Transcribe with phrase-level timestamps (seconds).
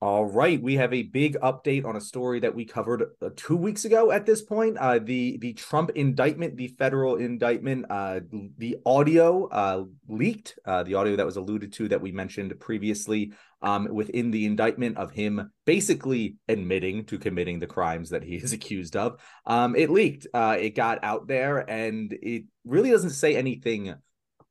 [0.00, 3.56] All right, we have a big update on a story that we covered uh, two
[3.56, 4.12] weeks ago.
[4.12, 8.20] At this point, uh, the the Trump indictment, the federal indictment, uh,
[8.58, 13.32] the audio uh, leaked, uh, the audio that was alluded to that we mentioned previously,
[13.60, 18.52] um, within the indictment of him basically admitting to committing the crimes that he is
[18.52, 19.20] accused of.
[19.46, 23.96] Um, it leaked, uh, it got out there, and it really doesn't say anything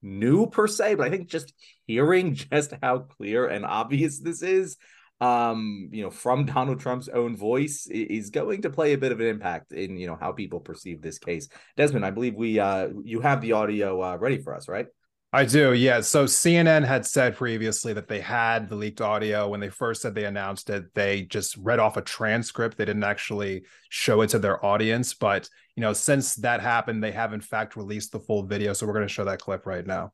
[0.01, 1.53] new per se, but I think just
[1.85, 4.75] hearing just how clear and obvious this is
[5.19, 9.19] um you know from donald trump's own voice is going to play a bit of
[9.19, 11.47] an impact in you know how people perceive this case.
[11.75, 14.87] Desmond i believe we uh you have the audio uh, ready for us right?
[15.33, 15.99] I do yeah.
[16.01, 19.49] So cnn had said previously that they had the leaked audio.
[19.49, 22.77] When they first said they announced it they just read off a transcript.
[22.77, 25.13] They didn't actually show it to their audience.
[25.13, 28.71] But you know since that happened they have in fact released the full video.
[28.71, 30.13] So we're going to show that clip right now.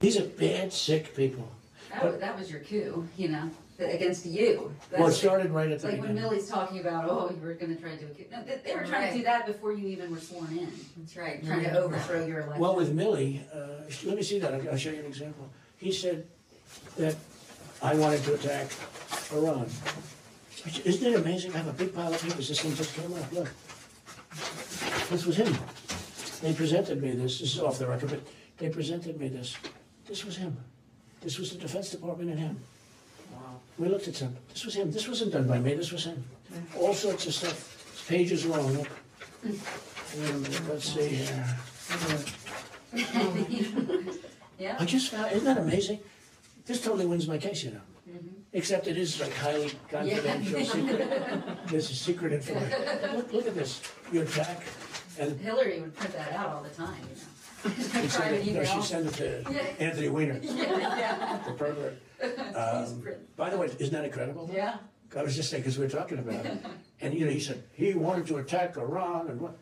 [0.00, 1.48] These are bad sick people.
[1.90, 4.74] That, was, that was your coup you know against you.
[4.90, 6.22] That's well, it started right at the like beginning.
[6.22, 8.24] when Milley's talking about, oh, you were going to try to do a coup.
[8.30, 9.12] No, they, they were trying right.
[9.12, 10.72] to do that before you even were sworn in.
[10.96, 12.60] That's right, trying to overthrow your election.
[12.60, 14.54] Well, with Milley, uh, let me see that.
[14.54, 15.50] I'll, I'll show you an example.
[15.76, 16.26] He said
[16.96, 17.16] that
[17.82, 18.68] I wanted to attack
[19.32, 19.66] Iran.
[20.84, 21.52] Isn't it amazing?
[21.54, 22.48] I have a big pile of papers.
[22.48, 23.32] This thing just came up.
[23.32, 23.48] Look,
[25.10, 25.54] this was him.
[26.40, 27.40] They presented me this.
[27.40, 28.20] This is off the record, but
[28.58, 29.56] they presented me this.
[30.06, 30.56] This was him.
[31.20, 32.60] This was the Defense Department and him.
[33.78, 34.36] We looked at some.
[34.50, 34.92] This was him.
[34.92, 35.74] This wasn't done by me.
[35.74, 36.24] This was him.
[36.78, 37.92] All sorts of stuff.
[37.92, 38.72] It's pages long.
[38.72, 38.88] Look.
[40.68, 41.56] let's see here.
[44.58, 44.76] yeah.
[44.78, 45.32] I just found.
[45.32, 45.98] Isn't that amazing?
[46.66, 47.80] This totally wins my case, you know.
[48.08, 48.28] Mm-hmm.
[48.52, 50.64] Except it is like highly confidential, yeah.
[50.64, 51.58] secret.
[51.66, 53.16] This is secret information.
[53.16, 53.82] Look, look at this.
[54.12, 54.62] Your attack.
[55.18, 57.33] And Hillary would print that out all the time, you know.
[57.64, 59.62] It, no, she sent it to yeah.
[59.78, 61.38] Anthony Weiner, yeah, yeah.
[61.46, 61.98] the pervert.
[62.54, 63.04] Um,
[63.36, 64.48] by the way, isn't that incredible?
[64.50, 64.76] Yeah.
[65.14, 66.64] I was just saying because we were talking about it,
[67.02, 69.58] and you know, he said he wanted to attack Iran and what.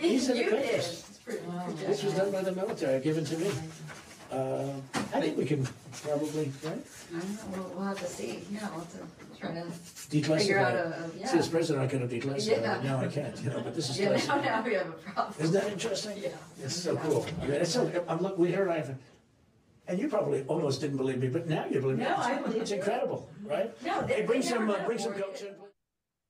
[0.00, 0.52] He said it
[1.48, 1.66] wow.
[1.86, 3.50] This was done by the military, given to me.
[4.30, 4.72] Uh,
[5.14, 5.66] I think we can
[6.02, 6.84] probably, right?
[7.14, 10.58] I don't know, we'll, we'll have to see, yeah, we'll have to try to figure
[10.58, 10.78] out it.
[10.78, 11.26] a, a, yeah.
[11.28, 12.78] See, as president, I could have declassified Yeah.
[12.78, 12.84] it.
[12.84, 14.44] Now I can't, you know, but this is Yeah, now, classified.
[14.44, 15.34] now we have a problem.
[15.38, 16.18] Isn't that interesting?
[16.18, 16.28] Yeah.
[16.62, 17.24] It's so cool.
[17.40, 18.94] I mean, it's so, I'm, look, we heard, I have,
[19.88, 22.04] and you probably almost didn't believe me, but now you believe me.
[22.04, 22.78] No, I believe It's you.
[22.78, 23.70] incredible, right?
[23.84, 25.54] No, they- Hey, bring they some, never uh, bring some got coach in.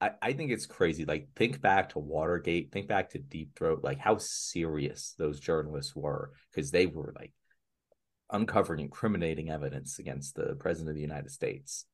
[0.03, 1.07] I, I think it's crazy.
[1.07, 5.97] Like, think back to Watergate, think back to Deep Throat, like how serious those journalists
[5.97, 7.33] were because they were like
[8.31, 11.87] uncovering incriminating evidence against the president of the United States.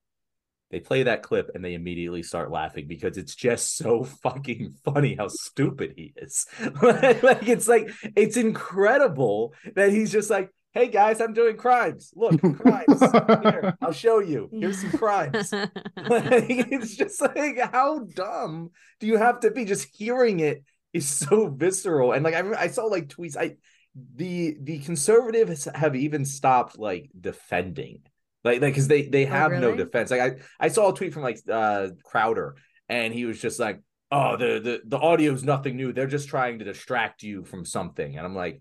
[0.71, 5.15] They play that clip and they immediately start laughing because it's just so fucking funny
[5.15, 6.47] how stupid he is.
[6.83, 12.13] like it's like it's incredible that he's just like, "Hey guys, I'm doing crimes.
[12.17, 13.01] Look, crimes.
[13.01, 14.49] Here, I'll show you.
[14.51, 19.67] Here's some crimes." like, it's just like how dumb do you have to be?
[19.67, 20.65] Just hearing it
[20.95, 22.13] is so visceral.
[22.13, 23.37] And like I, I saw like tweets.
[23.37, 23.57] I
[23.95, 28.01] the the conservatives have even stopped like defending.
[28.45, 29.61] Like like because they they have oh, really?
[29.61, 30.11] no defense.
[30.11, 32.57] Like i i saw a tweet from like uh crowder
[32.89, 33.81] and he was just like
[34.11, 35.93] oh the the the audio is nothing new.
[35.93, 38.17] They're just trying to distract you from something.
[38.17, 38.61] And i'm like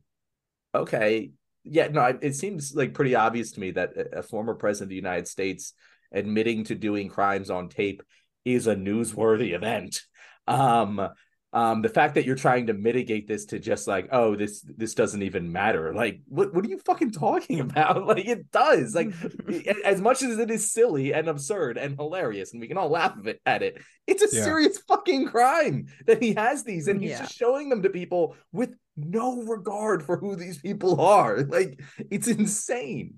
[0.76, 1.32] okay.
[1.64, 4.96] Yeah no it seems like pretty obvious to me that a former president of the
[4.96, 5.74] united states
[6.12, 8.02] admitting to doing crimes on tape
[8.44, 10.02] is a newsworthy event.
[10.48, 11.10] Um
[11.54, 14.94] um the fact that you're trying to mitigate this to just like oh this this
[14.94, 15.94] doesn't even matter.
[15.94, 18.06] Like what what are you fucking talking about?
[18.06, 18.96] Like it does.
[18.96, 19.14] Like
[19.86, 23.18] as much as it is silly and absurd and hilarious and we can all laugh
[23.20, 24.44] at it, at it it's a yeah.
[24.44, 27.20] serious fucking crime that he has these and he's yeah.
[27.20, 31.42] just showing them to people with no regard for who these people are.
[31.42, 33.16] Like it's insane.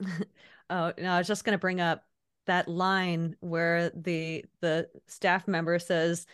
[0.70, 2.02] Oh no i was just going to bring up
[2.46, 6.24] that line where the the staff member says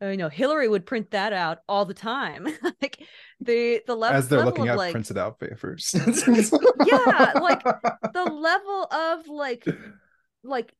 [0.00, 2.46] Uh, you know hillary would print that out all the time.
[2.80, 3.02] Like
[3.40, 8.24] the the level as they're level looking at like, printed out papers yeah like the
[8.24, 9.66] level of like
[10.44, 10.72] like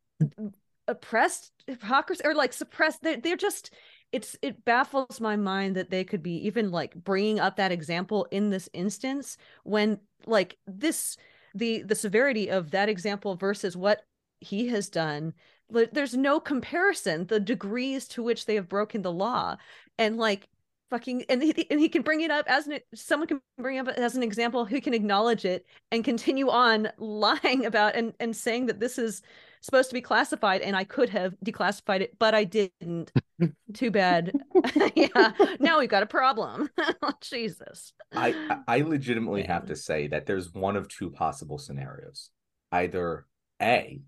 [0.86, 3.72] oppressed hypocrisy or like suppressed they're, they're just
[4.12, 8.26] it's it baffles my mind that they could be even like bringing up that example
[8.30, 11.16] in this instance when like this
[11.54, 14.03] the the severity of that example versus what
[14.41, 15.34] he has done
[15.70, 19.56] there's no comparison the degrees to which they have broken the law.
[19.98, 20.48] And like
[20.91, 23.86] fucking and he, and he can bring it up as an someone can bring it
[23.86, 28.34] up as an example who can acknowledge it and continue on lying about and and
[28.34, 29.22] saying that this is
[29.60, 33.12] supposed to be classified and I could have declassified it but I didn't.
[33.72, 34.32] Too bad.
[34.94, 35.32] Yeah.
[35.60, 36.68] Now we've got a problem.
[37.21, 37.92] Jesus.
[38.12, 42.30] I I legitimately have to say that there's one of two possible scenarios.
[42.72, 43.26] Either
[43.62, 44.00] a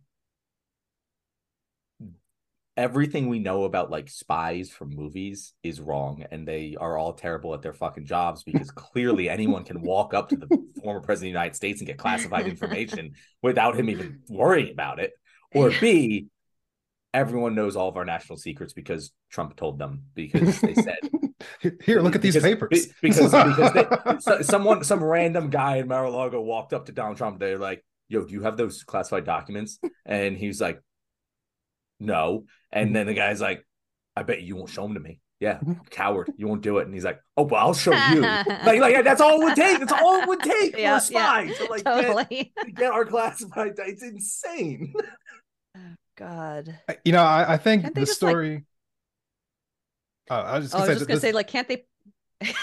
[2.81, 7.53] everything we know about like spies from movies is wrong and they are all terrible
[7.53, 10.49] at their fucking jobs because clearly anyone can walk up to the
[10.83, 13.13] former president of the United States and get classified information
[13.43, 15.13] without him even worrying about it.
[15.55, 16.29] Or B,
[17.13, 21.01] everyone knows all of our national secrets because Trump told them because they said
[21.83, 22.87] here look at these because, papers.
[23.03, 23.87] because because they,
[24.21, 27.41] so, someone some random guy in Mar-a-Lago walked up to Donald Trump.
[27.41, 29.79] They're like yo do you have those classified documents?
[30.07, 30.81] And he's like
[32.01, 32.95] no and mm-hmm.
[32.95, 33.65] then the guy's like
[34.17, 35.73] I bet you won't show them to me yeah mm-hmm.
[35.91, 38.21] coward you won't do it and he's like oh well I'll show you
[38.65, 41.01] like like that's all it would take that's all it would take yeah, for a
[41.01, 42.53] spy yeah, to like totally.
[42.57, 44.93] get, to get our classified it's insane
[46.21, 46.79] God.
[47.05, 48.55] You know, I, I think the story.
[48.55, 48.65] Like...
[50.31, 51.23] Oh, I was just oh, gonna, oh, say, just gonna this...
[51.23, 51.87] say, like, can't they?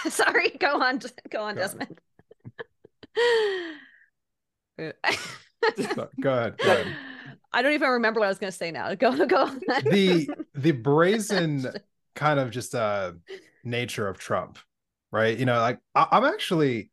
[0.09, 0.99] Sorry, go on,
[1.29, 1.99] go on, go Desmond.
[4.77, 4.91] go
[5.97, 6.57] ahead.
[6.57, 6.87] Go ahead.
[7.53, 8.93] I don't even remember what I was going to say now.
[8.95, 9.47] Go, go.
[9.83, 11.67] the the brazen
[12.15, 13.13] kind of just uh
[13.63, 14.59] nature of Trump,
[15.11, 15.37] right?
[15.37, 16.91] You know, like I, I'm actually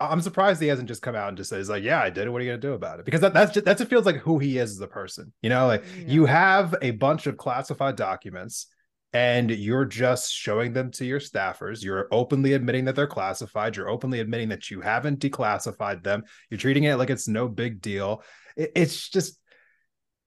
[0.00, 2.30] I'm surprised he hasn't just come out and just says like, "Yeah, I did it.
[2.30, 4.16] What are you gonna do about it?" Because that, that's just, that's it feels like
[4.16, 5.32] who he is as a person.
[5.42, 6.04] You know, like yeah.
[6.06, 8.66] you have a bunch of classified documents,
[9.12, 11.82] and you're just showing them to your staffers.
[11.82, 13.76] You're openly admitting that they're classified.
[13.76, 16.24] You're openly admitting that you haven't declassified them.
[16.50, 18.22] You're treating it like it's no big deal.
[18.56, 19.38] It, it's just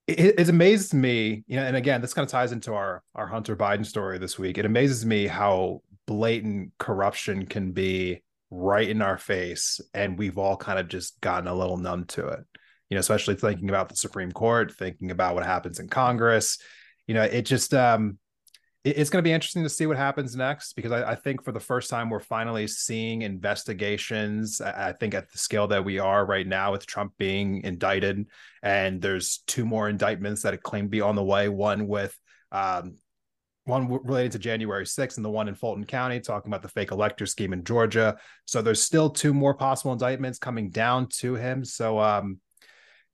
[0.08, 1.64] it, amazes me, you know.
[1.64, 4.58] And again, this kind of ties into our our Hunter Biden story this week.
[4.58, 10.56] It amazes me how blatant corruption can be right in our face and we've all
[10.56, 12.40] kind of just gotten a little numb to it
[12.88, 16.58] you know especially thinking about the supreme court thinking about what happens in congress
[17.06, 18.18] you know it just um
[18.84, 21.52] it's going to be interesting to see what happens next because I, I, think for
[21.52, 26.24] the first time we're finally seeing investigations I, think at the scale that we are
[26.24, 28.26] right now with trump being indicted
[28.62, 32.16] and there's two more indictments that claim to be on the way one with
[32.52, 32.96] um,
[33.64, 36.90] one related to January 6th and the one in Fulton County talking about the fake
[36.90, 38.16] elector scheme in Georgia.
[38.46, 41.66] So there's still two more possible indictments coming down to him.
[41.66, 42.40] So um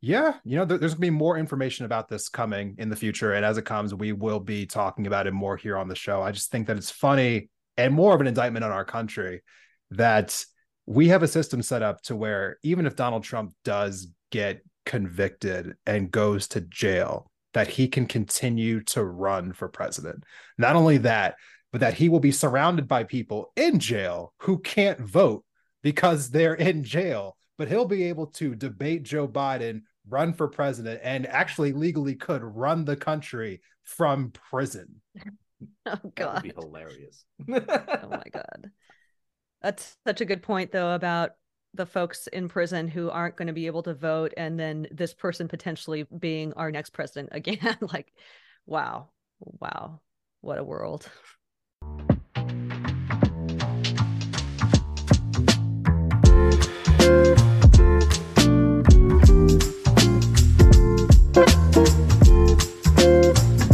[0.04, 3.44] yeah, you know, there's to be more information about this coming in the future and
[3.44, 6.20] as it comes we will be talking about it more here on the show.
[6.20, 7.48] I just think that it's funny
[7.78, 9.42] and more of an indictment on our country
[9.92, 10.44] that
[10.84, 15.74] we have a system set up to where even if Donald Trump does get convicted
[15.86, 20.22] and goes to jail that he can continue to run for president.
[20.58, 21.36] Not only that,
[21.72, 25.44] but that he will be surrounded by people in jail who can't vote
[25.82, 27.38] because they're in jail.
[27.56, 32.42] But he'll be able to debate Joe Biden, run for president, and actually legally could
[32.42, 35.00] run the country from prison.
[35.86, 37.24] Oh God, that would be hilarious.
[37.48, 38.70] oh my God,
[39.62, 41.30] that's such a good point, though, about
[41.74, 45.12] the folks in prison who aren't going to be able to vote and then this
[45.12, 47.76] person potentially being our next president again.
[47.92, 48.12] Like
[48.66, 49.10] wow.
[49.40, 50.00] Wow.
[50.40, 51.10] What a world